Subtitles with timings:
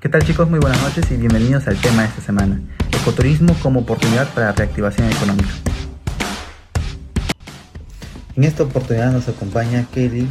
[0.00, 0.48] ¿Qué tal chicos?
[0.48, 2.60] Muy buenas noches y bienvenidos al tema de esta semana,
[2.92, 5.48] ecoturismo como oportunidad para la reactivación económica.
[8.36, 10.28] En esta oportunidad nos acompaña Kelly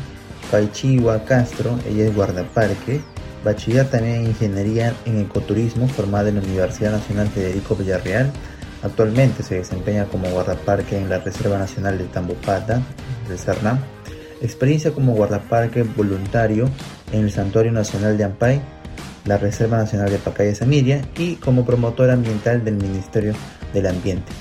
[0.50, 3.02] Paichiwa Castro, ella es guardaparque,
[3.44, 8.32] bachiller también en Ingeniería en Ecoturismo formada en la Universidad Nacional Federico Villarreal.
[8.84, 12.82] Actualmente se desempeña como guardaparque en la Reserva Nacional de Tambopata,
[13.28, 13.80] de Cernam.
[14.42, 16.70] Experiencia como guardaparque voluntario
[17.12, 18.62] en el Santuario Nacional de Ampay
[19.28, 23.34] la Reserva Nacional de Pacaya Samiria y como promotora ambiental del Ministerio
[23.74, 24.32] del Ambiente.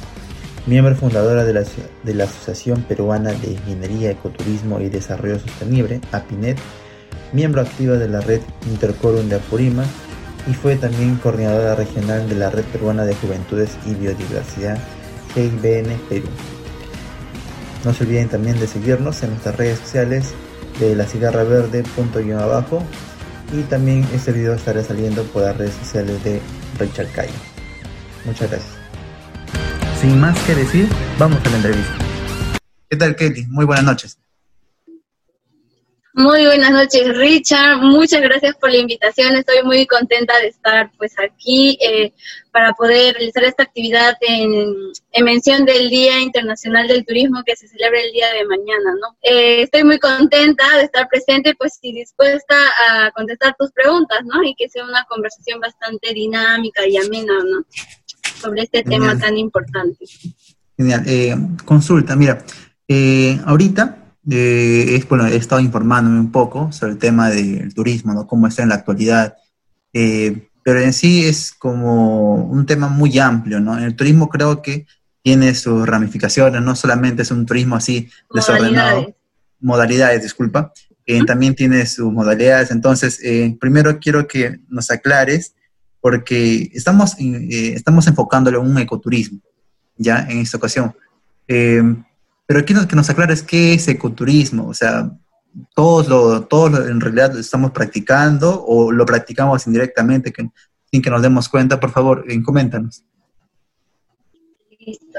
[0.66, 1.64] Miembro fundadora de la,
[2.02, 6.58] de la Asociación Peruana de Ingeniería, Ecoturismo y Desarrollo Sostenible, APINET,
[7.32, 9.84] miembro activa de la red Intercorum de Apurima
[10.48, 14.78] y fue también coordinadora regional de la Red Peruana de Juventudes y Biodiversidad,
[15.34, 16.28] GIBN Perú.
[17.84, 20.32] No se olviden también de seguirnos en nuestras redes sociales
[20.80, 22.82] de la cigarra verde punto abajo
[23.52, 26.40] y también este video estará saliendo por las redes sociales de
[26.78, 27.32] Richard Cayo.
[28.24, 28.74] Muchas gracias.
[30.00, 31.94] Sin más que decir, vamos a la entrevista.
[32.90, 33.46] ¿Qué tal, Kelly?
[33.46, 34.18] Muy buenas noches.
[36.18, 37.82] Muy buenas noches, Richard.
[37.82, 39.36] Muchas gracias por la invitación.
[39.36, 42.14] Estoy muy contenta de estar pues aquí eh,
[42.52, 44.74] para poder realizar esta actividad en,
[45.22, 49.14] mención del Día Internacional del Turismo que se celebra el día de mañana, ¿no?
[49.20, 52.56] Eh, estoy muy contenta de estar presente, pues y dispuesta
[52.88, 54.42] a contestar tus preguntas, ¿no?
[54.42, 57.66] Y que sea una conversación bastante dinámica y amena, ¿no?
[58.40, 60.06] Sobre este tema tan importante.
[60.78, 61.02] Genial.
[61.06, 62.42] Eh, consulta, mira,
[63.44, 68.26] ahorita eh, es, bueno, he estado informándome un poco sobre el tema del turismo, ¿no?
[68.26, 69.36] Cómo está en la actualidad.
[69.92, 73.78] Eh, pero en sí es como un tema muy amplio, ¿no?
[73.78, 74.86] El turismo creo que
[75.22, 79.14] tiene sus ramificaciones, no solamente es un turismo así desordenado.
[79.60, 80.72] Modalidades, disculpa.
[81.06, 82.70] Eh, también tiene sus modalidades.
[82.70, 83.20] Entonces,
[83.60, 85.54] primero quiero que nos aclares,
[86.00, 89.40] porque estamos, estamos enfocándolo en un ecoturismo,
[89.96, 90.26] ¿ya?
[90.28, 90.94] En esta ocasión.
[92.46, 95.10] Pero quiero que nos aclares qué es ecoturismo, o sea,
[95.74, 100.32] todos lo, todos en realidad lo estamos practicando o lo practicamos indirectamente
[100.90, 103.02] sin que nos demos cuenta, por favor, eh, coméntanos.
[104.78, 105.18] Listo.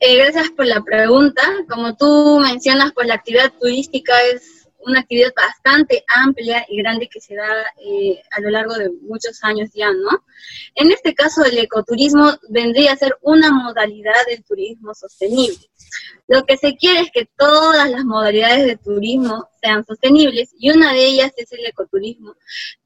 [0.00, 1.42] Eh, gracias por la pregunta.
[1.68, 7.20] Como tú mencionas, pues la actividad turística es una actividad bastante amplia y grande que
[7.20, 7.48] se da
[7.84, 10.24] eh, a lo largo de muchos años ya, ¿no?
[10.74, 15.69] En este caso, el ecoturismo vendría a ser una modalidad del turismo sostenible.
[16.28, 20.92] Lo que se quiere es que todas las modalidades de turismo sean sostenibles y una
[20.92, 22.34] de ellas es el ecoturismo,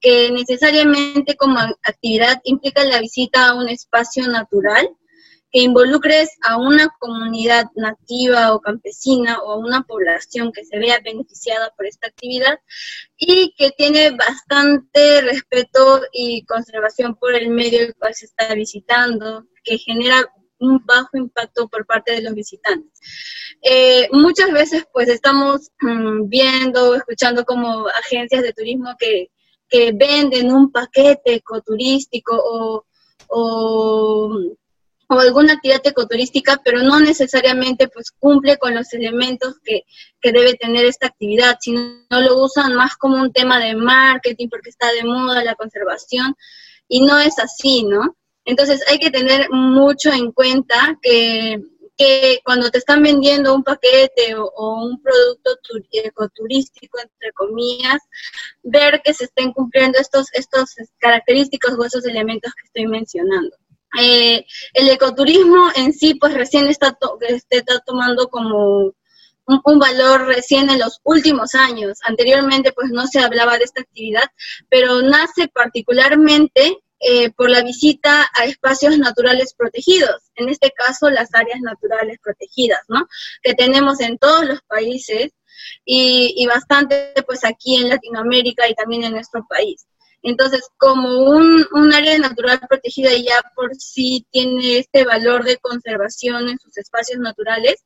[0.01, 4.89] que necesariamente como actividad implica la visita a un espacio natural
[5.55, 10.99] que involucres a una comunidad nativa o campesina o a una población que se vea
[10.99, 12.59] beneficiada por esta actividad
[13.17, 19.47] y que tiene bastante respeto y conservación por el medio el cual se está visitando,
[19.63, 20.29] que genera
[20.65, 22.99] un bajo impacto por parte de los visitantes.
[23.63, 29.31] Eh, muchas veces pues estamos mm, viendo, escuchando como agencias de turismo que,
[29.69, 32.87] que venden un paquete ecoturístico o,
[33.29, 34.57] o
[35.09, 39.83] o alguna actividad ecoturística, pero no necesariamente pues cumple con los elementos que,
[40.23, 44.91] debe tener esta actividad, sino lo usan más como un tema de marketing porque está
[44.93, 46.35] de moda la conservación
[46.89, 48.17] y no es así, ¿no?
[48.45, 51.61] Entonces hay que tener mucho en cuenta que,
[52.45, 55.51] cuando te están vendiendo un paquete o, un producto
[55.93, 58.01] ecoturístico, entre comillas,
[58.63, 63.57] ver que se estén cumpliendo estos, estos característicos o esos elementos que estoy mencionando.
[64.01, 68.93] Eh, el ecoturismo en sí, pues recién está, este, está tomando como
[69.47, 71.99] un, valor recién en los últimos años.
[72.03, 74.25] Anteriormente, pues no se hablaba de esta actividad,
[74.69, 81.35] pero nace particularmente eh, por la visita a espacios naturales protegidos, en este caso las
[81.35, 83.07] áreas naturales protegidas, ¿no?
[83.43, 85.33] Que tenemos en todos los países
[85.85, 89.87] y, y bastante, pues aquí en Latinoamérica y también en nuestro país.
[90.25, 96.59] Entonces, como un, área natural protegida ya por sí tiene este valor de conservación en
[96.59, 97.85] sus espacios naturales,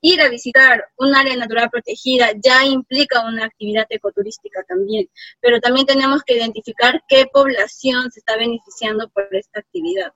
[0.00, 5.08] ir a visitar un área natural protegida ya implica una actividad ecoturística también,
[5.40, 10.12] pero también tenemos que identificar qué población se está beneficiando por esta actividad.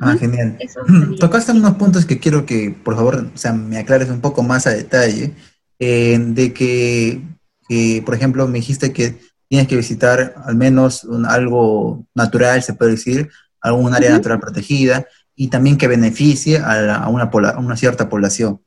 [0.00, 0.58] Ah, genial.
[1.18, 4.66] Tocaste unos puntos que quiero que, por favor, o sea, me aclares un poco más
[4.66, 5.32] a detalle,
[5.78, 7.22] eh, de que,
[8.04, 9.18] por ejemplo, me dijiste que
[9.48, 13.30] tienes que visitar al menos algo natural, se puede decir,
[13.60, 18.60] algún área natural protegida y también que beneficie a, una, una, cierta población.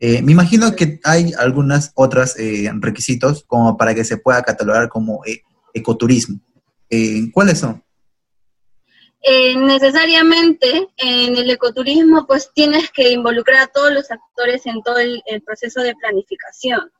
[0.00, 4.88] Eh, me imagino que hay algunas otras eh, requisitos como para que se pueda catalogar
[4.88, 5.42] como eh,
[5.72, 6.40] ecoturismo.
[6.88, 7.82] Eh, ¿Cuáles son?
[9.22, 15.22] Necesariamente en el ecoturismo pues tienes que involucrar a todos los actores en todo el,
[15.44, 16.90] proceso de planificación.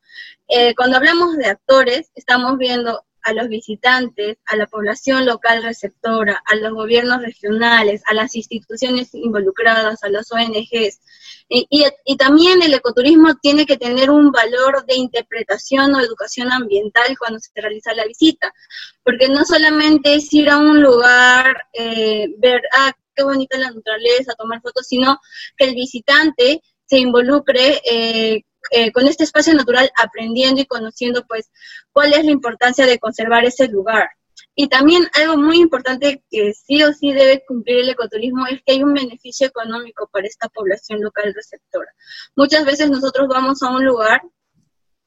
[0.76, 6.56] Cuando hablamos de actores, estamos viendo a los visitantes, a la población local receptora, a
[6.56, 11.00] los gobiernos regionales, a las instituciones involucradas, a las ONGs.
[11.49, 17.40] Y, también el ecoturismo tiene que tener un valor de interpretación o educación ambiental cuando
[17.40, 18.55] se realiza la visita,
[19.02, 24.34] porque no solamente es ir a un lugar, eh, ver, ah, qué bonita la naturaleza,
[24.38, 25.19] tomar fotos, sino
[25.56, 31.50] que el visitante se involucre eh, eh, con este espacio natural aprendiendo y conociendo pues
[31.92, 34.08] cuál es la importancia de conservar ese lugar.
[34.54, 38.72] Y también algo muy importante que sí o sí debe cumplir el ecoturismo es que
[38.72, 41.90] hay un beneficio económico para esta población local receptora.
[42.36, 44.22] Muchas veces nosotros vamos a un lugar,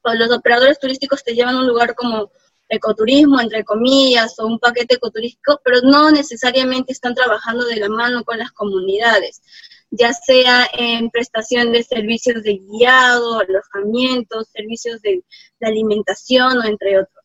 [0.02, 2.30] o los operadores turísticos te llevan a un lugar como
[2.68, 8.24] ecoturismo, entre comillas, o un paquete ecoturístico, pero no necesariamente están trabajando de la mano
[8.24, 9.42] con las comunidades
[9.90, 15.22] ya sea en prestación de servicios de guiado, alojamiento, servicios de,
[15.60, 17.24] alimentación o entre otros.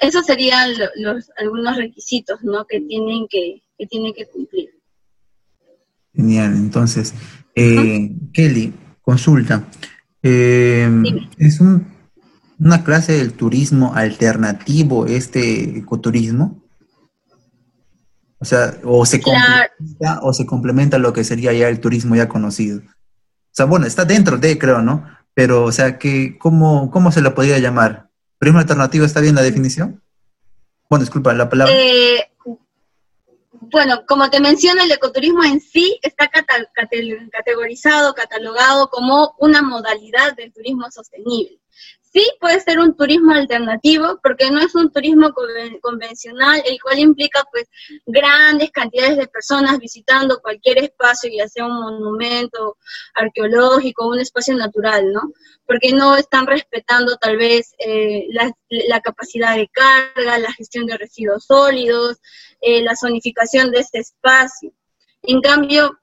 [0.00, 2.64] Esos serían los, algunos requisitos ¿no?
[2.66, 4.70] que, tienen que, que tienen que cumplir.
[6.14, 7.14] Genial, entonces,
[7.54, 9.68] eh, Kelly, consulta.
[10.22, 10.88] Eh,
[11.38, 16.61] ¿Es una clase del turismo alternativo este ecoturismo?
[18.42, 22.28] O sea, o se, complementa, o se complementa lo que sería ya el turismo ya
[22.28, 22.80] conocido.
[22.80, 25.06] O sea, bueno, está dentro de, creo, ¿no?
[25.32, 28.08] Pero, o sea, que, ¿cómo, ¿cómo se lo podría llamar?
[28.40, 30.02] ¿Turismo alternativo está bien la definición?
[30.90, 31.72] Bueno, disculpa, la palabra.
[31.72, 32.32] Eh,
[33.52, 36.28] bueno, como te menciono, el ecoturismo en sí está
[37.32, 41.60] categorizado, catalogado como una modalidad del turismo sostenible.
[42.12, 45.32] Sí puede ser un turismo alternativo porque no es un turismo
[45.80, 47.64] convencional, el cual implica pues
[48.04, 52.76] grandes cantidades de personas visitando cualquier espacio, ya sea un monumento
[53.14, 55.32] arqueológico, un espacio natural, ¿no?
[55.66, 61.46] Porque no están respetando tal vez eh, la, capacidad de carga, la gestión de residuos
[61.46, 62.18] sólidos,
[62.60, 64.70] eh, la zonificación de este espacio.
[65.22, 65.98] En cambio,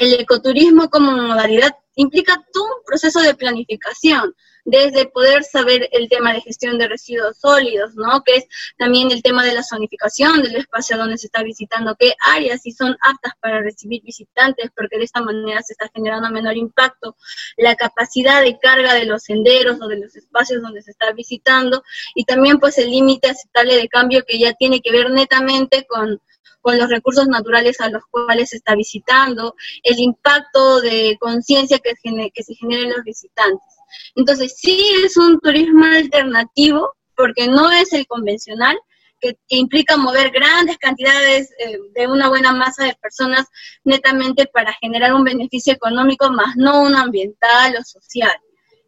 [0.00, 4.34] el ecoturismo como modalidad implica todo un proceso de planificación
[4.64, 8.22] desde poder saber el tema de gestión de residuos sólidos, ¿no?
[8.24, 8.44] Que es
[8.78, 12.72] también el tema de la zonificación del espacio donde se está visitando, qué áreas sí
[12.72, 17.16] son aptas para recibir visitantes, porque de esta manera se está generando menor impacto,
[17.56, 21.82] la capacidad de carga de los senderos o de los espacios donde se está visitando,
[22.14, 26.20] y también pues el límite aceptable de cambio que ya tiene que ver netamente con
[26.64, 31.92] con los recursos naturales a los cuales se está visitando, el impacto de conciencia que,
[32.32, 33.74] que se genera en los visitantes.
[34.14, 38.76] Entonces, sí es un turismo alternativo, porque no es el convencional,
[39.20, 43.46] que, implica mover grandes cantidades eh, de una buena masa de personas
[43.84, 48.36] netamente para generar un beneficio económico, más no un ambiental o social.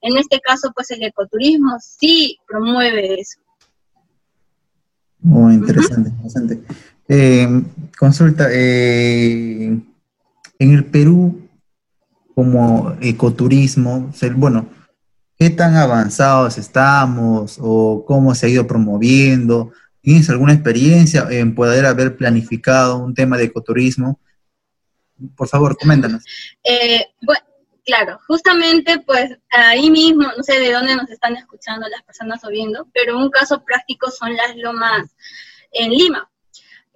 [0.02, 3.40] En este caso, pues el ecoturismo sí promueve eso.
[5.20, 6.60] Muy interesante, interesante.
[7.08, 7.48] Eh,
[7.98, 9.80] consulta, eh,
[10.58, 11.48] en el Perú,
[12.34, 14.68] como ecoturismo, bueno,
[15.38, 19.72] ¿Qué tan avanzados estamos o cómo se ha ido promoviendo?
[20.00, 24.18] ¿Tienes alguna experiencia en poder haber planificado un tema de ecoturismo?
[25.36, 26.24] Por favor, coméntanos.
[26.64, 27.44] Eh, bueno,
[27.84, 32.48] claro, justamente pues ahí mismo, no sé de dónde nos están escuchando las personas o
[32.48, 35.10] viendo, pero un caso práctico son las lomas
[35.70, 36.30] en Lima.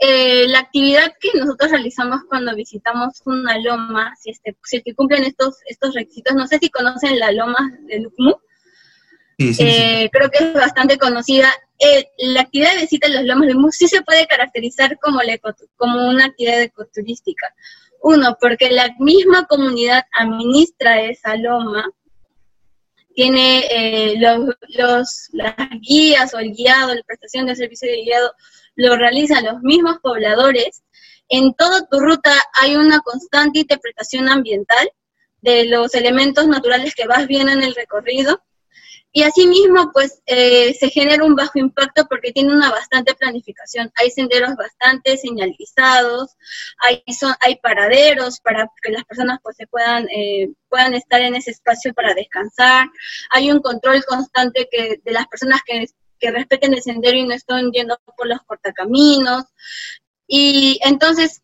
[0.03, 5.59] Eh, la actividad que nosotros realizamos cuando visitamos una loma, si, este, si cumplen estos,
[5.67, 8.35] estos requisitos, no sé si conocen la loma de Lucmu,
[9.39, 11.51] eh, creo que es bastante conocida.
[11.79, 15.21] Eh, la actividad de visita en las lomas de Lucmu sí se puede caracterizar como,
[15.77, 17.55] como una actividad ecoturística.
[18.03, 21.87] Uno, porque la misma comunidad administra esa loma,
[23.15, 28.33] tiene los, los, las guías o el guiado, la prestación de servicio de guiado
[28.77, 30.83] lo realizan los mismos pobladores,
[31.29, 34.91] en toda tu ruta hay una constante interpretación ambiental
[35.41, 38.43] de los elementos naturales que vas viendo en el recorrido.
[39.13, 43.91] Y asimismo, pues eh, se genera un bajo impacto porque tiene una bastante planificación.
[43.97, 46.37] Hay senderos bastante señalizados,
[46.79, 51.35] hay, son, hay paraderos para que las personas pues se puedan, eh, puedan estar en
[51.35, 52.89] ese espacio para descansar.
[53.31, 55.87] Hay un control constante que, de las personas que
[56.21, 59.45] que respeten el sendero y no estén yendo por los cortacaminos.
[60.29, 61.43] Y entonces,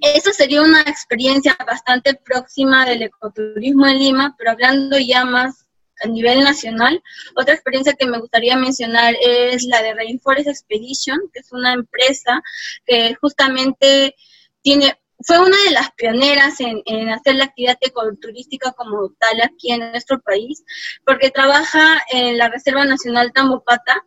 [0.00, 5.61] eso sería una experiencia bastante próxima del ecoturismo en Lima, pero hablando ya más
[6.02, 7.02] a nivel nacional.
[7.36, 12.42] Otra experiencia que me gustaría mencionar es la de Rainforest Expedition, que es una empresa
[12.86, 14.14] que justamente
[14.62, 19.90] tiene fue una de las pioneras en, hacer la actividad ecoturística como tal aquí en
[19.92, 20.64] nuestro país,
[21.04, 24.04] porque trabaja en la Reserva Nacional Tambopata,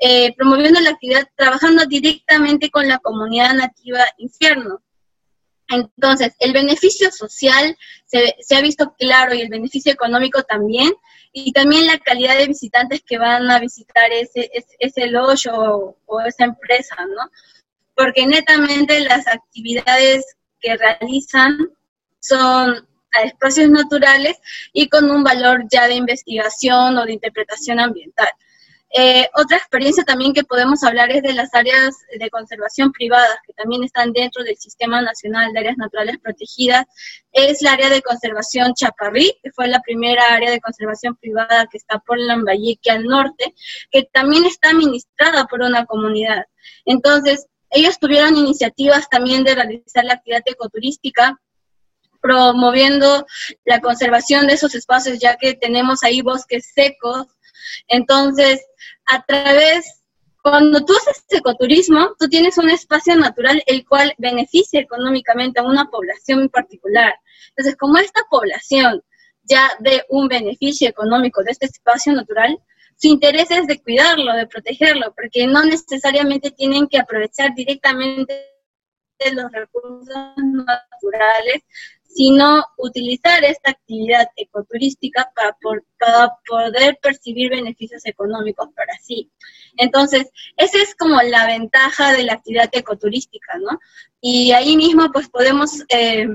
[0.00, 4.80] eh, promoviendo la actividad, trabajando directamente con la comunidad nativa infierno.
[5.68, 10.90] Entonces, el beneficio social se, ha visto claro y el beneficio económico también,
[11.32, 15.16] y también la calidad de visitantes que van a visitar ese, ese, ese
[15.52, 17.30] o, o esa empresa, ¿no?
[17.94, 20.24] Porque netamente las actividades
[20.60, 21.70] que realizan
[22.20, 24.36] son a espacios naturales
[24.72, 28.28] y con un valor ya de investigación o de interpretación ambiental.
[28.90, 33.52] Eh, otra experiencia también que podemos hablar es de las áreas de conservación privadas, que
[33.52, 36.86] también están dentro del Sistema Nacional de Áreas Naturales Protegidas.
[37.32, 41.76] Es la área de conservación Chaparrí, que fue la primera área de conservación privada que
[41.76, 43.54] está por Lambayeque al norte,
[43.90, 46.44] que también está administrada por una comunidad.
[46.86, 51.38] Entonces, ellos tuvieron iniciativas también de realizar la actividad ecoturística,
[52.20, 53.26] promoviendo
[53.64, 57.26] la conservación de esos espacios, ya que tenemos ahí bosques secos.
[57.88, 58.64] Entonces,
[59.06, 60.02] a través,
[60.42, 65.90] cuando tú haces ecoturismo, tú tienes un espacio natural el cual beneficia económicamente a una
[65.90, 67.14] población en particular.
[67.50, 69.02] Entonces, como esta población
[69.44, 72.58] ya ve un beneficio económico de este espacio natural,
[72.96, 78.57] su interés es de cuidarlo, de protegerlo, porque no necesariamente tienen que aprovechar directamente
[79.32, 81.62] los recursos naturales,
[82.08, 85.56] sino utilizar esta actividad ecoturística para,
[86.46, 89.30] poder percibir beneficios económicos para sí.
[89.76, 93.78] Entonces, esa es como la ventaja de la actividad ecoturística, ¿no?
[94.20, 96.26] Y ahí mismo, pues podemos eh,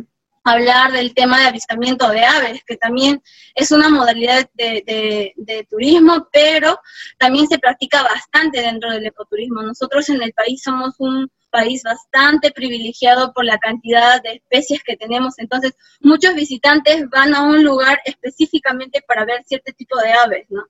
[0.44, 3.22] hablar del tema de avistamiento de aves, que también
[3.56, 5.34] es una modalidad de,
[5.70, 6.80] turismo, pero
[7.18, 9.64] también se practica bastante dentro del ecoturismo.
[9.64, 14.98] Nosotros en el país somos un país bastante privilegiado por la cantidad de especies que
[14.98, 20.48] tenemos, entonces muchos visitantes van a un lugar específicamente para ver cierto tipo de aves,
[20.50, 20.64] ¿no?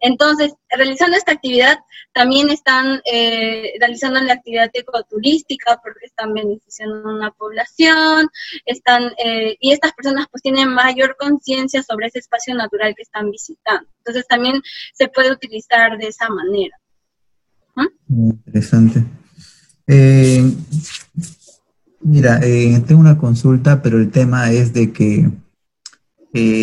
[0.00, 1.78] Entonces, realizando esta actividad,
[2.12, 8.28] también están eh, realizando la actividad ecoturística porque están beneficiando a una población,
[8.64, 13.30] están, eh, y estas personas pues tienen mayor conciencia sobre ese espacio natural que están
[13.30, 13.88] visitando.
[13.98, 14.62] Entonces, también
[14.94, 16.76] se puede utilizar de esa manera.
[18.08, 19.00] Interesante.
[19.86, 20.52] Eh,
[22.00, 25.30] mira, tengo una consulta, pero el tema es de que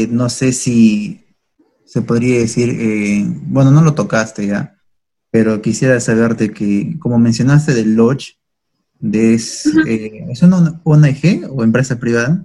[0.10, 1.24] no sé si
[1.94, 4.76] se podría decir, eh, bueno, no lo tocaste ya,
[5.30, 8.40] pero quisiera saberte que, como mencionaste del Lodge,
[9.00, 12.44] de es, eh, ¿es una ONG o empresa privada?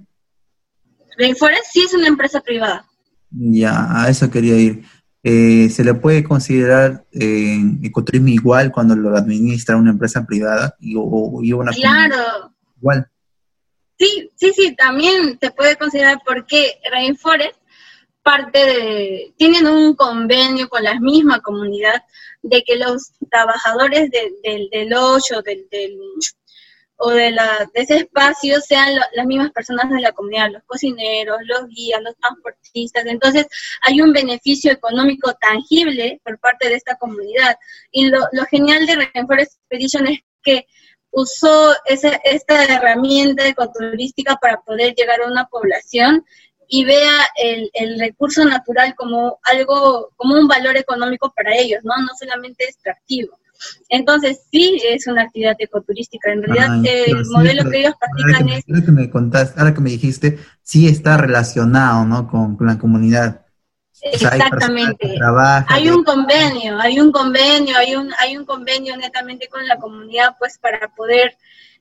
[1.16, 2.84] Rainforest sí es una empresa privada.
[3.30, 4.84] Ya, a eso quería ir.
[5.22, 11.40] Eh, ¿Se le puede considerar ecoturismo igual cuando lo administra una empresa privada y, o,
[11.42, 12.52] y una Claro.
[12.80, 13.10] Igual.
[13.98, 17.56] Sí, sí, sí, también se puede considerar porque Rainforest
[18.22, 22.02] parte de, tienen un convenio con la misma comunidad
[22.42, 25.66] de que los trabajadores del, del hoyo del,
[26.98, 31.38] o de, la, de ese espacio sean las mismas personas de la comunidad, los cocineros,
[31.44, 33.06] los guías, los transportistas.
[33.06, 33.46] Entonces
[33.82, 37.56] hay un beneficio económico tangible por parte de esta comunidad.
[37.92, 40.66] Y lo, lo genial de Rainforest Expedition es que
[41.10, 46.24] usó esa, esta herramienta ecoturística para poder llegar a una población
[46.66, 51.96] y vea el, el, recurso natural como algo, como un valor económico para ellos, ¿no?
[51.96, 53.38] No solamente extractivo.
[53.88, 56.32] Entonces, sí es una actividad ecoturística.
[56.32, 58.64] En realidad, el modelo que ellos practican es...
[58.68, 62.28] Ahora que me contaste, ahora que me dijiste, sí está relacionado, ¿no?
[62.28, 63.44] Con, la comunidad.
[64.00, 65.18] Exactamente.
[65.68, 70.36] hay, un convenio, hay un convenio, hay un, hay un convenio netamente con la comunidad,
[70.38, 71.36] pues, para poder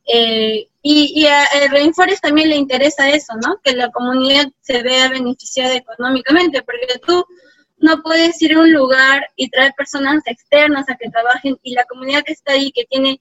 [0.08, 3.60] eh, y, a Rainforest también le interesa eso, ¿no?
[3.62, 7.26] Que la comunidad se vea beneficiada económicamente, porque tú
[7.80, 11.86] no puedes ir a un lugar y traer personas externas a que trabajen y la
[11.86, 13.20] comunidad que está ahí, que tiene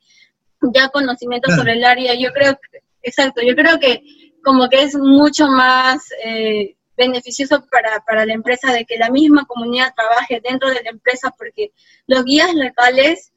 [0.75, 4.03] ya conocimiento sobre el área, yo creo que, exacto, yo creo que
[4.43, 9.45] como que es mucho más eh, beneficioso para, para la empresa de que la misma
[9.45, 11.73] comunidad trabaje dentro de la empresa, porque
[12.07, 13.33] los guías locales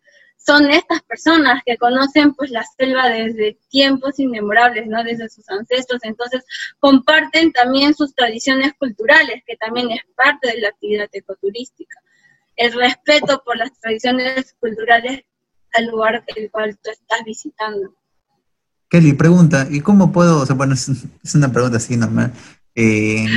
[0.46, 5.03] son estas personas que conocen pues la selva desde tiempos inmemorables, ¿no?
[5.03, 6.43] Desde sus ancestros, entonces
[6.79, 11.96] comparten también sus tradiciones culturales, que también es parte de la actividad ecoturística.
[12.55, 15.24] El respeto por las tradiciones culturales
[15.74, 17.93] al lugar el cual tú estás visitando.
[18.89, 20.89] Kelly, pregunta, ¿y cómo puedo, o sea, bueno, es,
[21.36, 22.34] una pregunta así normal,
[22.74, 23.27] eh,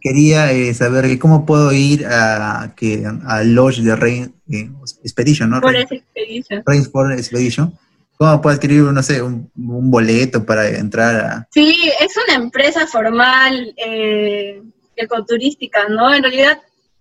[0.00, 4.70] quería eh, saber cómo puedo ir a, que, a Lodge de Rain eh,
[5.02, 5.58] Expedition, ¿no?
[5.58, 6.62] Expedition.
[6.64, 7.78] Rainforest Expedition.
[8.16, 11.48] ¿Cómo puedo adquirir, no sé, un, boleto para entrar a...?
[11.52, 14.60] Sí, es una empresa formal eh,
[14.96, 16.12] ecoturística, ¿no?
[16.12, 16.58] En realidad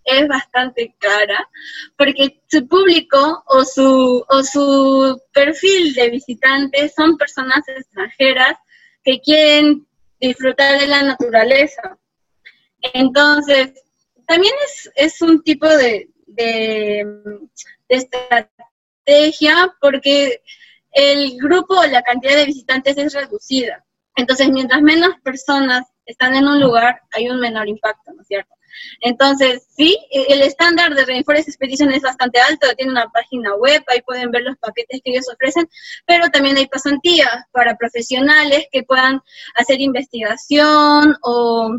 [0.08, 1.50] es bastante cara,
[1.98, 8.58] porque su público o su, o su perfil de visitantes son personas extranjeras
[9.04, 9.86] que quieren
[10.20, 11.98] disfrutar de la naturaleza.
[12.94, 13.74] Entonces,
[14.26, 17.06] también es, es un tipo de, de,
[17.88, 20.42] estrategia porque
[20.92, 23.86] el grupo o la cantidad de visitantes es reducida.
[24.16, 28.54] Entonces, mientras menos personas están en un lugar, hay un menor impacto, ¿no es cierto?
[29.02, 34.02] Entonces, sí, el estándar de Rainforest Expedition es bastante alto, tiene una página web, ahí
[34.02, 35.68] pueden ver los paquetes que ellos ofrecen,
[36.06, 39.22] pero también hay pasantías para profesionales que puedan
[39.56, 41.72] hacer investigación o,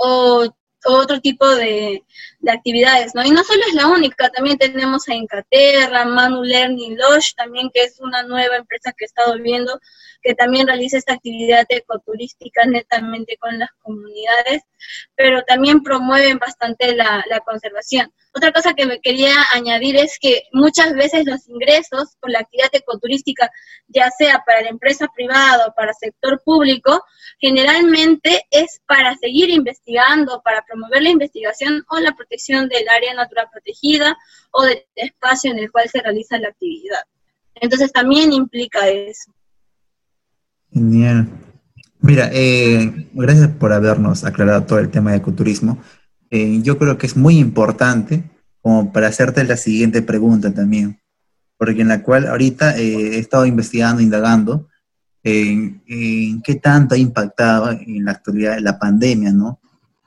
[0.00, 0.48] o
[0.84, 2.02] otro tipo de,
[2.48, 3.22] actividades, ¿no?
[3.24, 7.84] Y no solo es la única, también tenemos a Incaterra, Manu Learning Lodge, también que
[7.84, 9.78] es una nueva empresa que he estado viendo,
[10.22, 14.62] que también realiza esta actividad ecoturística netamente con las comunidades,
[15.14, 18.12] pero también promueven bastante la, la conservación.
[18.32, 22.70] Otra cosa que me quería añadir es que muchas veces los ingresos por la actividad
[22.72, 23.50] ecoturística,
[23.88, 27.02] ya sea para la empresa privada o para el sector público,
[27.40, 33.48] generalmente es para seguir investigando, para promover la investigación o la protección del área natural
[33.52, 34.16] protegida
[34.52, 37.00] o del espacio en el cual se realiza la actividad.
[37.56, 39.32] Entonces también implica eso.
[40.72, 41.28] Genial.
[42.00, 45.78] Mira, eh, gracias por habernos aclarado todo el tema de ecoturismo.
[46.30, 48.24] Eh, yo creo que es muy importante
[48.62, 51.00] como para hacerte la siguiente pregunta también,
[51.58, 54.68] porque en la cual ahorita eh, he estado investigando, indagando
[55.22, 55.82] en,
[56.42, 59.60] qué tanto ha impactado en la actualidad la pandemia, ¿no?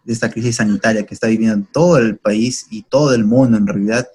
[0.04, 3.68] De esta crisis sanitaria que está viviendo todo el país y todo el mundo en
[3.68, 4.08] realidad.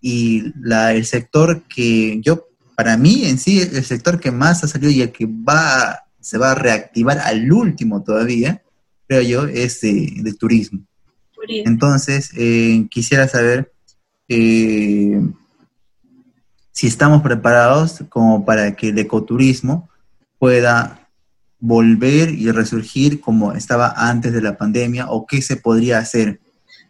[0.00, 4.68] Y la, el sector que yo, para mí en sí, el sector que más ha
[4.68, 8.62] salido y el que va, se va a reactivar al último todavía,
[9.06, 10.80] creo yo, es de turismo.
[11.46, 13.72] Entonces, eh, quisiera saber
[14.28, 15.20] eh,
[16.72, 19.88] si estamos preparados como para que el ecoturismo
[20.38, 21.03] pueda
[21.66, 26.40] volver y resurgir como estaba antes de la pandemia o qué se podría hacer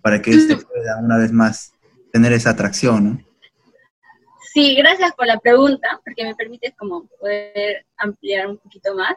[0.03, 1.73] para que este pueda una vez más
[2.13, 3.25] tener esa atracción,
[4.55, 9.17] Sí, gracias por la pregunta, porque me permites como poder ampliar un poquito más.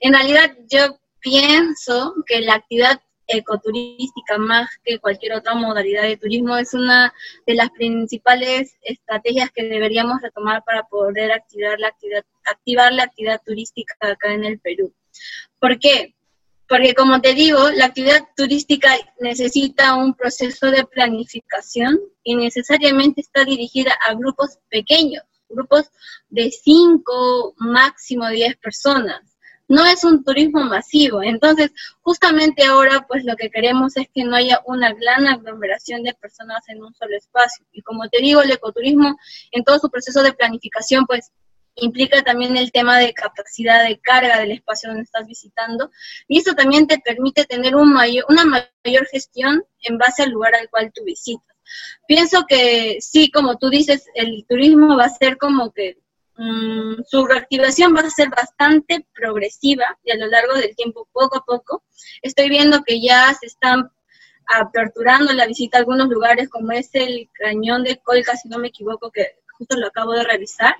[0.00, 6.56] En realidad yo pienso que la actividad ecoturística más que cualquier otra modalidad de turismo
[6.56, 7.12] es una
[7.46, 13.40] de las principales estrategias que deberíamos retomar para poder activar la actividad, activar la actividad
[13.44, 14.92] turística acá en el Perú.
[15.58, 16.14] ¿Por qué?
[16.68, 23.44] Porque como te digo, la actividad turística necesita un proceso de planificación y necesariamente está
[23.44, 25.90] dirigida a grupos pequeños, grupos
[26.30, 29.34] de 5, máximo 10 personas
[29.68, 31.22] no es un turismo masivo.
[31.22, 31.70] Entonces,
[32.02, 36.68] justamente ahora, pues lo que queremos es que no haya una gran aglomeración de personas
[36.68, 37.64] en un solo espacio.
[37.72, 39.16] Y como te digo, el ecoturismo
[39.52, 41.32] en todo su proceso de planificación, pues
[41.76, 45.90] implica también el tema de capacidad de carga del espacio donde estás visitando
[46.28, 50.54] y eso también te permite tener un mayor, una mayor gestión en base al lugar
[50.54, 51.56] al cual tú visitas.
[52.06, 55.98] Pienso que sí, como tú dices, el turismo va a ser como que
[56.36, 61.38] Mm, su reactivación va a ser bastante progresiva y a lo largo del tiempo, poco
[61.38, 61.84] a poco.
[62.22, 63.90] Estoy viendo que ya se están
[64.46, 68.68] aperturando la visita a algunos lugares, como es el cañón de Colca, si no me
[68.68, 70.76] equivoco, que justo lo acabo de revisar.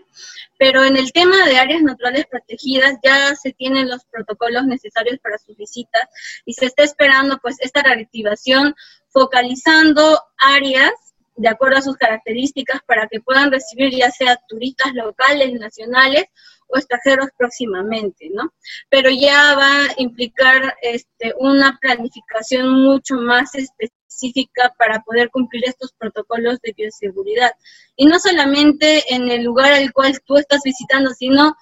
[0.59, 5.39] Pero en el tema de áreas naturales protegidas ya se tienen los protocolos necesarios para
[5.39, 6.03] sus visitas
[6.45, 8.75] y se está esperando pues esta reactivación
[9.09, 10.93] focalizando áreas
[11.37, 16.27] de acuerdo a sus características para que puedan recibir ya sea turistas locales, nacionales
[16.69, 18.55] o extranjeros próximamente, ¿no?
[18.89, 24.04] Pero ya va a implicar este, una planificación mucho más específica
[24.79, 27.53] para poder cumplir estos protocolos de bioseguridad.
[27.97, 31.55] Y no solamente en el lugar al cual tú estás visitando, sino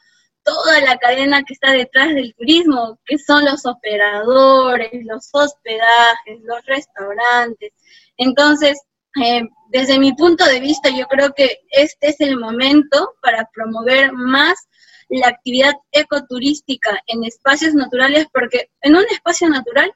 [0.45, 6.65] toda la cadena que está detrás del turismo, que son los operadores, los hospedajes, los
[6.67, 7.73] restaurantes.
[8.17, 8.81] Entonces,
[9.23, 14.13] eh, desde mi punto de vista, yo creo que este es el momento para promover
[14.13, 14.69] más
[15.09, 19.93] la actividad ecoturística en espacios naturales, porque en un espacio natural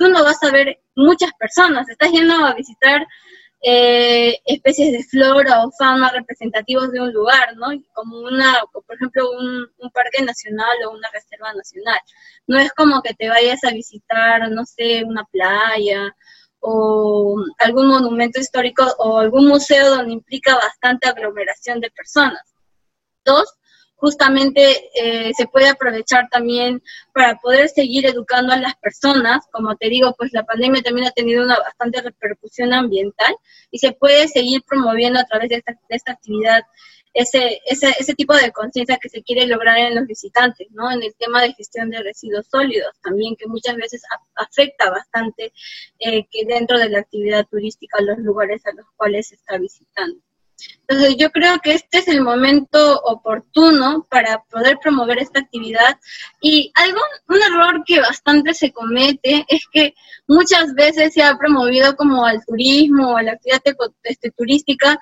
[0.00, 3.06] tú no vas a ver muchas personas, estás yendo a visitar
[3.62, 7.66] eh, especies de flora o fauna representativos de un lugar, ¿no?
[7.92, 12.00] Como una, por ejemplo, un, un, parque nacional o una reserva nacional.
[12.46, 16.16] No es como que te vayas a visitar, no sé, una playa
[16.60, 22.54] o algún monumento histórico o algún museo donde implica bastante aglomeración de personas.
[23.26, 23.52] Dos,
[24.00, 26.82] justamente eh, se puede aprovechar también
[27.12, 29.46] para poder seguir educando a las personas.
[29.52, 33.34] Como te digo, pues la pandemia también ha tenido una bastante repercusión ambiental
[33.70, 36.62] y se puede seguir promoviendo a través de esta, de esta actividad
[37.12, 40.90] ese, ese, ese tipo de conciencia que se quiere lograr en los visitantes, ¿no?
[40.90, 44.02] En el tema de gestión de residuos sólidos también, que muchas veces
[44.36, 45.52] afecta bastante
[45.98, 50.20] eh, que dentro de la actividad turística los lugares a los cuales se está visitando.
[50.88, 55.98] Entonces yo creo que este es el momento oportuno para poder promover esta actividad.
[56.40, 59.94] Y algo, un error que bastante se comete es que
[60.26, 63.62] muchas veces se ha promovido como al turismo o a la actividad
[64.02, 64.98] este, turística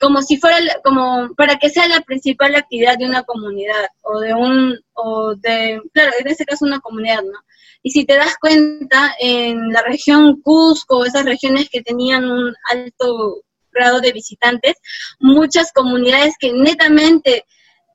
[0.00, 4.34] como si fuera como para que sea la principal actividad de una comunidad o de
[4.34, 7.38] un o de claro en este caso una comunidad no
[7.82, 13.42] y si te das cuenta en la región Cusco esas regiones que tenían un alto
[13.74, 14.74] grado de visitantes,
[15.20, 17.44] muchas comunidades que netamente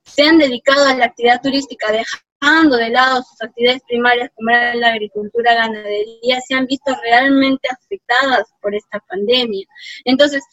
[0.04, 4.74] se han dedicado a la actividad turística, dejando de lado sus actividades primarias como era
[4.76, 9.66] la agricultura, ganadería, se han visto realmente afectadas por esta pandemia.
[10.06, 10.44] Entonces,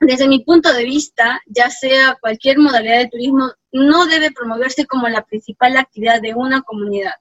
[0.00, 5.08] desde mi punto de vista, ya sea cualquier modalidad de turismo, no debe promoverse como
[5.08, 7.14] la principal actividad de una comunidad,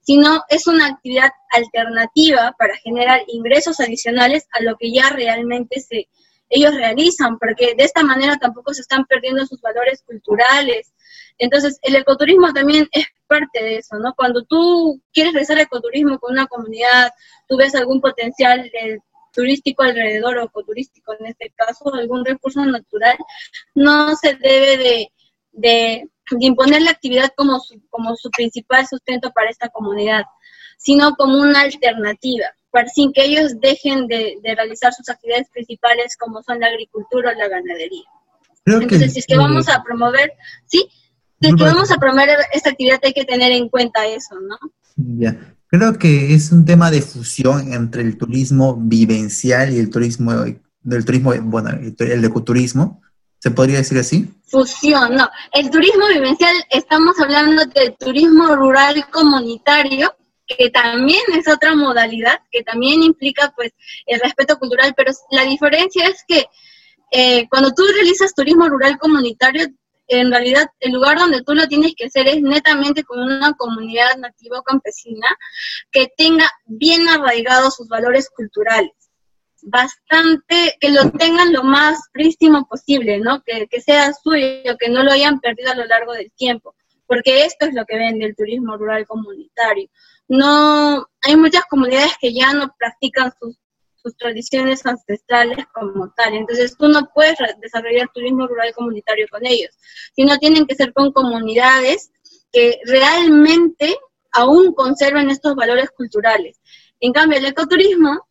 [0.00, 6.08] sino es una actividad alternativa para generar ingresos adicionales a lo que ya realmente se,
[6.48, 10.92] ellos realizan, porque de esta manera tampoco se están perdiendo sus valores culturales.
[11.38, 14.14] Entonces, el ecoturismo también es parte de eso, ¿no?
[14.14, 17.10] Cuando tú quieres realizar ecoturismo con una comunidad,
[17.48, 18.70] tú ves algún potencial
[19.32, 23.18] turístico alrededor o ecoturístico en este caso, algún recurso natural,
[23.74, 25.12] no se debe de,
[25.52, 30.24] de, de imponer la actividad como su, como su principal sustento para esta comunidad,
[30.78, 32.55] sino como una alternativa
[32.94, 37.48] sin que ellos dejen de, realizar sus actividades principales como son la agricultura o la
[37.48, 38.04] ganadería.
[38.64, 40.32] Entonces, si es que vamos a promover,
[40.66, 40.88] sí,
[41.40, 44.58] si es que vamos a promover esta actividad hay que tener en cuenta eso, ¿no?
[44.96, 45.36] Ya,
[45.68, 50.32] creo que es un tema de fusión entre el turismo vivencial y el turismo,
[50.82, 53.02] del turismo, bueno, el ecoturismo,
[53.38, 54.34] ¿se podría decir así?
[54.46, 55.28] Fusión, no.
[55.52, 60.14] El turismo vivencial, estamos hablando del turismo rural comunitario,
[60.46, 63.72] que también es otra modalidad, que también implica pues
[64.06, 66.46] el respeto cultural, pero la diferencia es que
[67.10, 69.66] eh, cuando tú realizas turismo rural comunitario,
[70.08, 74.16] en realidad el lugar donde tú lo tienes que hacer es netamente con una comunidad
[74.18, 75.26] nativa o campesina
[75.90, 78.92] que tenga bien arraigados sus valores culturales
[79.62, 83.42] bastante, que lo tengan lo más prístimo posible, ¿no?
[83.42, 86.74] Que, que sea suyo, que no lo hayan perdido a lo largo del tiempo,
[87.06, 89.88] porque esto es lo que vende el turismo rural comunitario
[90.28, 93.56] no, hay muchas comunidades que ya no practican sus,
[94.18, 99.76] tradiciones ancestrales como tal, entonces tú no puedes desarrollar turismo rural comunitario con ellos,
[100.14, 102.12] sino tienen que ser con comunidades
[102.52, 103.96] que realmente
[104.30, 106.60] aún conserven estos valores culturales.
[107.00, 108.28] En cambio, el ecoturismo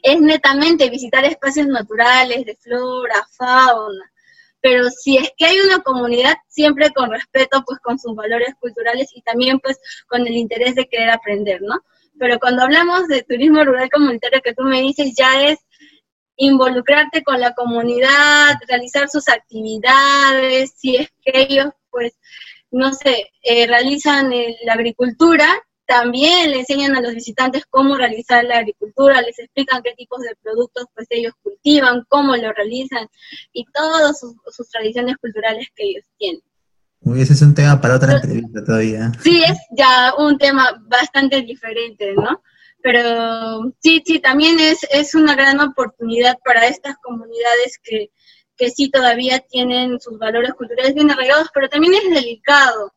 [0.00, 4.12] es netamente visitar espacios naturales de flora, fauna,
[4.60, 9.08] pero si es que hay una comunidad, siempre con respeto, pues con sus valores culturales
[9.14, 11.80] y también pues con el interés de querer aprender, ¿no?
[12.18, 15.58] Pero cuando hablamos de turismo rural comunitario que tú me dices, ya es
[16.36, 22.12] involucrarte con la comunidad, realizar sus actividades, si es que ellos, pues,
[22.70, 24.32] no sé, eh, realizan
[24.64, 25.46] la agricultura,
[25.88, 30.36] también le enseñan a los visitantes cómo realizar la agricultura, les explican qué tipos de
[30.42, 33.08] productos pues ellos cultivan, cómo lo realizan
[33.54, 36.42] y todas sus, tradiciones culturales que ellos tienen.
[37.00, 39.12] Uy, ese es un tema para otra entrevista todavía.
[39.22, 42.42] Sí, es ya un tema bastante diferente, ¿no?
[42.82, 48.10] Pero sí, sí, también es, es una gran oportunidad para estas comunidades que,
[48.58, 52.92] que sí todavía tienen sus valores culturales bien arraigados, pero también es delicado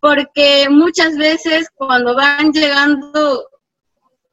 [0.00, 3.48] porque muchas veces cuando van llegando,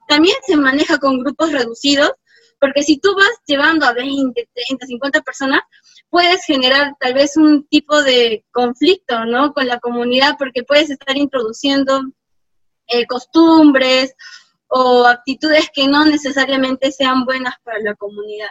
[0.07, 2.11] también se maneja con grupos reducidos,
[2.59, 5.61] porque si tú vas llevando a 20, 30, 50 personas,
[6.09, 9.53] puedes generar tal vez un tipo de conflicto, ¿no?
[9.53, 12.01] Con la comunidad, porque puedes estar introduciendo
[12.87, 14.15] eh, costumbres
[14.67, 18.49] o actitudes que no necesariamente sean buenas para la comunidad.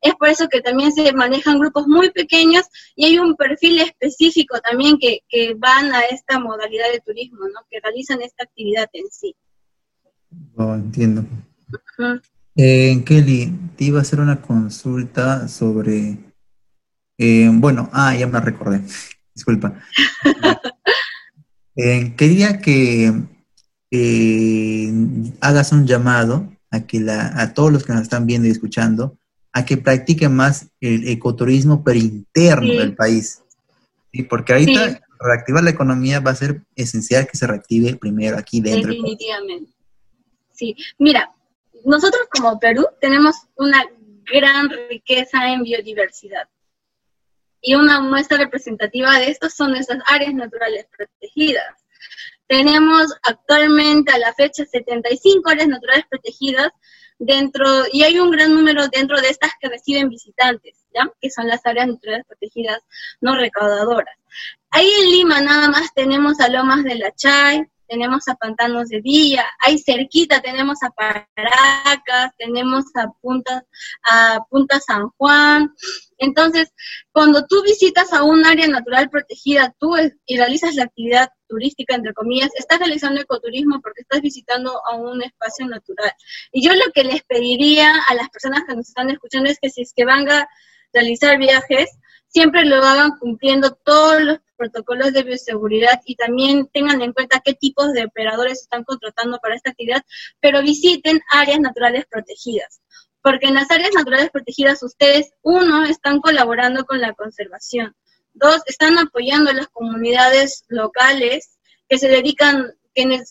[0.00, 4.58] Es por eso que también se manejan grupos muy pequeños y hay un perfil específico
[4.60, 7.60] también que, que van a esta modalidad de turismo, ¿no?
[7.70, 9.34] que realizan esta actividad en sí.
[10.56, 11.24] Oh, entiendo.
[12.54, 16.18] Eh, Kelly, te iba a hacer una consulta sobre,
[17.18, 18.82] eh, bueno, ah, ya me recordé,
[19.34, 19.74] disculpa.
[21.78, 23.12] Eh, quería que
[25.42, 29.18] hagas un llamado a que la, a todos los que nos están viendo y escuchando,
[29.56, 33.42] a que practiquen más el ecoturismo pero interno del país.
[34.12, 34.22] ¿sí?
[34.22, 38.90] Porque ahorita reactivar la economía va a ser esencial que se reactive primero aquí dentro.
[38.90, 39.72] Definitivamente.
[40.52, 41.32] Sí, mira,
[41.86, 43.82] nosotros como Perú tenemos una
[44.30, 46.46] gran riqueza en biodiversidad.
[47.62, 51.82] Y una muestra representativa de esto son nuestras áreas naturales protegidas.
[52.46, 56.72] Tenemos actualmente a la fecha 75 áreas naturales protegidas
[57.18, 61.10] dentro, y hay un gran número dentro de estas que reciben visitantes, ¿ya?
[61.20, 62.80] que son las áreas naturales protegidas
[63.20, 64.16] no recaudadoras.
[64.70, 69.00] Ahí en Lima nada más tenemos a Lomas de la Chay, tenemos a Pantanos de
[69.00, 73.64] Villa, ahí cerquita tenemos a Paracas, tenemos a Punta,
[74.08, 75.74] a Punta San Juan.
[76.18, 76.72] Entonces,
[77.12, 79.94] cuando tú visitas a un área natural protegida, tú
[80.26, 85.22] y realizas la actividad turística, entre comillas, estás realizando ecoturismo porque estás visitando a un
[85.22, 86.12] espacio natural.
[86.52, 89.70] Y yo lo que les pediría a las personas que nos están escuchando es que
[89.70, 90.48] si es que van a
[90.92, 91.90] realizar viajes,
[92.36, 97.54] siempre lo hagan cumpliendo todos los protocolos de bioseguridad y también tengan en cuenta qué
[97.54, 100.04] tipos de operadores están contratando para esta actividad,
[100.38, 102.82] pero visiten áreas naturales protegidas.
[103.22, 107.96] Porque en las áreas naturales protegidas ustedes, uno, están colaborando con la conservación,
[108.34, 112.74] dos, están apoyando a las comunidades locales que se dedican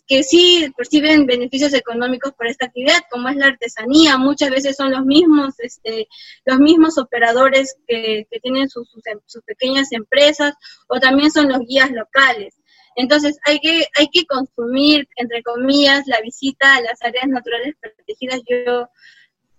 [0.07, 4.17] que, sí perciben beneficios económicos por esta actividad, como es la artesanía.
[4.17, 6.07] Muchas veces son los mismos, este,
[6.45, 8.87] los mismos operadores que, tienen sus,
[9.25, 10.53] sus, pequeñas empresas
[10.87, 12.55] o también son los guías locales.
[12.95, 18.41] Entonces hay que, hay que consumir, entre comillas, la visita a las áreas naturales protegidas.
[18.47, 18.87] Yo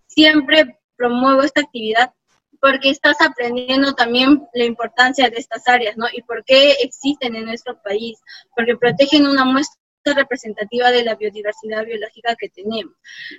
[0.06, 2.12] siempre promuevo esta actividad
[2.60, 6.06] porque estás aprendiendo también la importancia de estas áreas, ¿no?
[6.12, 8.18] Y por qué existen en nuestro país,
[8.54, 9.78] porque protegen una muestra
[10.14, 12.94] representativa de la biodiversidad biológica que tenemos.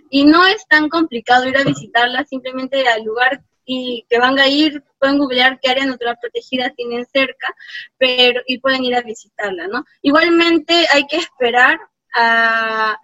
[0.10, 4.47] Y no es tan complicado ir a visitarla, simplemente al lugar y que van a
[4.47, 7.53] ir, pueden googlear qué área natural protegida tienen cerca,
[7.97, 9.86] pero y pueden ir a visitarla, ¿no?
[10.01, 11.77] Igualmente hay que esperar
[12.15, 12.97] a,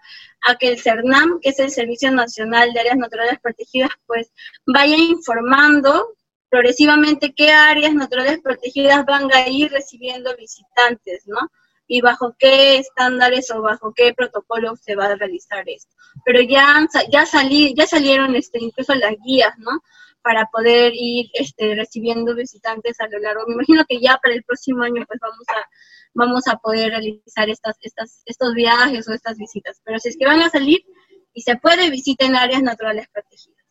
[0.43, 4.32] a que el CERNAM, que es el Servicio Nacional de Áreas Naturales Protegidas, pues
[4.65, 6.15] vaya informando
[6.54, 11.39] progresivamente qué áreas naturales protegidas van a ir recibiendo visitantes, ¿no?
[11.88, 15.93] Y bajo qué estándares o bajo qué protocolo se va a realizar esto.
[16.26, 19.84] Pero ya, ya, salí, ya salieron este, incluso las guías, ¿no?
[20.22, 23.46] Para poder ir este, recibiendo visitantes a lo largo.
[23.48, 25.69] Me imagino que ya para el próximo año pues vamos a,
[26.13, 29.82] vamos a poder realizar estas, estas, estos viajes o estas visitas.
[29.84, 30.86] Pero si es que van a salir
[31.34, 33.63] y se puede, visiten áreas naturales protegidas.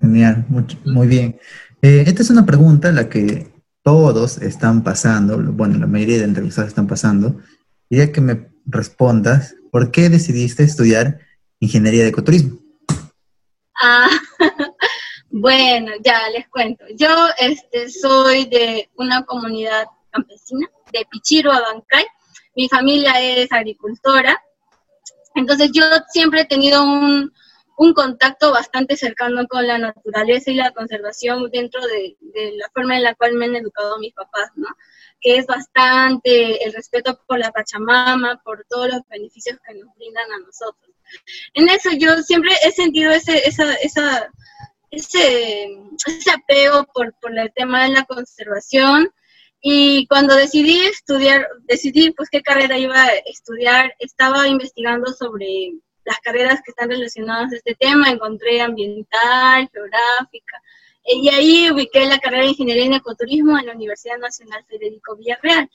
[0.00, 1.38] Genial, muy, bien.
[1.80, 3.51] Eh, esta es una pregunta la que
[3.82, 7.40] todos están pasando, bueno, la mayoría de entrevistados están pasando,
[7.88, 11.18] quería que me respondas, ¿por qué decidiste estudiar
[11.58, 12.58] ingeniería de ecoturismo?
[13.82, 14.08] Ah,
[15.30, 16.84] bueno, ya les cuento.
[16.96, 22.04] Yo este, soy de una comunidad campesina, de Pichiro, Abancay.
[22.54, 24.40] Mi familia es agricultora.
[25.34, 27.32] Entonces yo siempre he tenido un,
[27.76, 32.16] un contacto bastante cercano con la naturaleza y la conservación dentro de,
[32.56, 34.68] la forma en la cual me han educado mis papás, ¿no?
[35.20, 40.30] Que es bastante el respeto por la Pachamama, por todos los beneficios que nos brindan
[40.32, 40.94] a nosotros.
[41.54, 44.30] En eso yo siempre he sentido ese, esa, esa,
[44.90, 45.68] ese,
[46.06, 49.12] ese apego por, por el tema de la conservación.
[49.60, 56.18] Y cuando decidí estudiar, decidí pues qué carrera iba a estudiar, estaba investigando sobre las
[56.20, 60.62] carreras que están relacionadas a este tema, encontré ambiental, geográfica,
[61.04, 65.68] y ahí ubiqué la carrera de Ingeniería en Ecoturismo en la Universidad Nacional Federico Villarreal.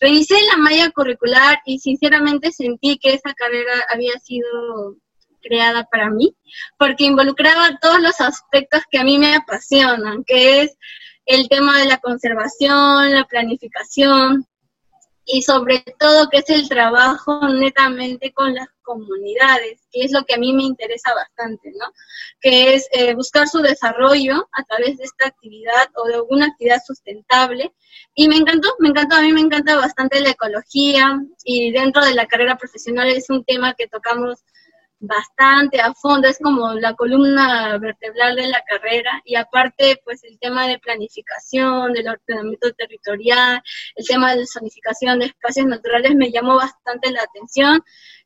[0.00, 4.96] Revisé la malla curricular y sinceramente sentí que esa carrera había sido
[5.42, 6.36] creada para mí,
[6.78, 10.76] porque involucraba todos los aspectos que a mí me apasionan, que es
[11.26, 14.46] el tema de la conservación, la planificación,
[15.24, 20.34] y sobre todo que es el trabajo netamente con las comunidades, que es lo que
[20.34, 21.86] a mí me interesa bastante, ¿no?
[22.40, 26.80] Que es eh, buscar su desarrollo a través de esta actividad o de alguna actividad
[26.84, 27.72] sustentable.
[28.14, 32.14] Y me encantó, me encantó, a mí me encanta bastante la ecología y dentro de
[32.14, 34.44] la carrera profesional es un tema que tocamos
[35.02, 40.38] bastante a fondo, es como la columna vertebral de la carrera y aparte pues el
[40.38, 43.60] tema de planificación, del ordenamiento territorial,
[43.96, 47.82] el tema de la zonificación de espacios naturales me llamó bastante la atención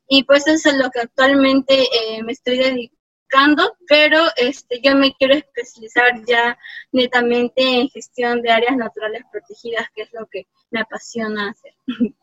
[0.07, 5.15] y pues eso es lo que actualmente eh, me estoy buscando, pero este, yo me
[5.15, 6.59] quiero especializar ya
[6.91, 11.73] netamente en gestión de áreas naturales protegidas, que es lo que me apasiona hacer.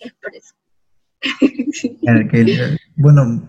[0.00, 0.54] es por eso.
[2.96, 3.42] bueno,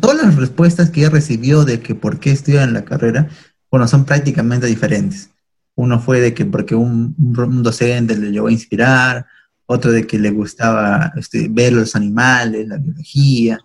[0.00, 3.28] todas las respuestas que ella recibió de que por qué estudia en la carrera,
[3.70, 5.30] bueno, son prácticamente diferentes.
[5.74, 9.26] Uno fue de que porque un, un docente le llevó a inspirar,
[9.66, 13.58] otro de que le gustaba este, ver los animales, la biología,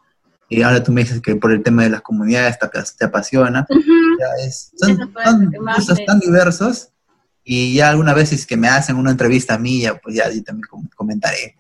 [0.50, 2.68] y ahora tú me dices que por el tema de las comunidades te,
[2.98, 3.68] te apasiona.
[4.78, 4.98] son,
[5.86, 6.90] son tan diversos
[7.50, 10.30] y ya alguna vez es que me hacen una entrevista a mí, ya, pues ya
[10.30, 11.56] yo también comentaré.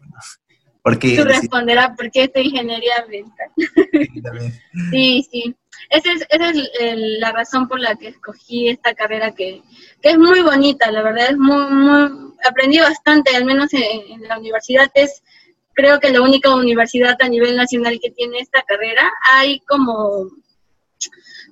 [0.87, 3.49] Porque, Tú responderás por qué esta ingeniería ambiental.
[4.89, 5.53] Sí, sí.
[5.89, 6.69] Esa es, esa es
[7.19, 9.63] la razón por la que escogí esta carrera que,
[10.01, 14.39] que es muy bonita, la verdad, es muy, muy, aprendí bastante, al menos en, la
[14.39, 15.23] universidad es
[15.73, 19.11] creo que la única universidad a nivel nacional que tiene esta carrera.
[19.33, 20.29] Hay como,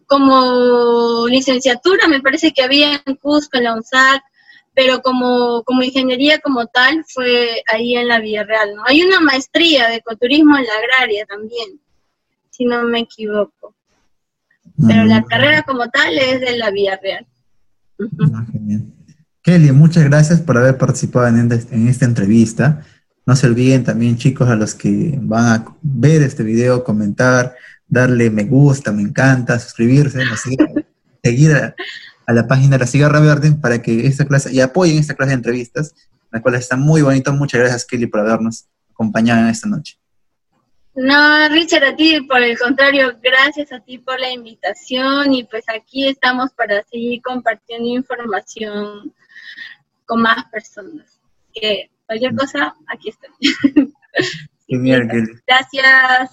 [0.08, 4.24] como licenciatura, me parece que había en Cusco, en la UNSAC,
[4.76, 8.84] pero como, como ingeniería como tal fue ahí en la Villarreal, ¿no?
[8.86, 11.80] Hay una maestría de ecoturismo en la agraria también,
[12.52, 13.74] si no me equivoco.
[14.86, 15.26] Pero la mm.
[15.26, 17.26] carrera como tal es de la Villarreal.
[18.34, 18.46] Ah,
[19.42, 22.84] Kelly, muchas gracias por haber participado en, en esta entrevista.
[23.26, 27.56] No se olviden también, chicos, a los que van a ver este video, comentar,
[27.88, 30.20] darle me gusta, me encanta, suscribirse,
[31.24, 31.76] seguir, a,
[32.28, 35.32] a la página de la Cigarra Verde para que esta clase y apoyen esta clase
[35.32, 35.94] de entrevistas,
[36.32, 37.32] la cual está muy bonita.
[37.32, 39.98] Muchas gracias, Kelly, por habernos acompañado en esta noche.
[40.96, 45.66] No, Richard, a ti, por el contrario, gracias a ti por la invitación y pues
[45.68, 49.14] aquí estamos para seguir compartiendo información
[50.06, 51.20] con más personas.
[51.54, 52.38] Que cualquier mm.
[52.38, 53.30] cosa, aquí estoy.
[55.48, 56.32] Gracias.